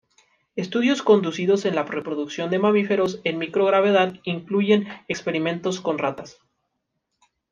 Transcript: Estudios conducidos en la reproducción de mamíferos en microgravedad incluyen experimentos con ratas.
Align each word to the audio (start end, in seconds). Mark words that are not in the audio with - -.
Estudios 0.55 1.03
conducidos 1.03 1.63
en 1.65 1.75
la 1.75 1.83
reproducción 1.83 2.49
de 2.49 2.57
mamíferos 2.57 3.19
en 3.23 3.37
microgravedad 3.37 4.15
incluyen 4.23 4.87
experimentos 5.07 5.79
con 5.79 5.99
ratas. 5.99 6.39